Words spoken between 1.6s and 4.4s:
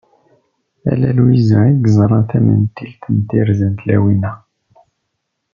i yeẓran tamentilt n tirza n tlawin-a.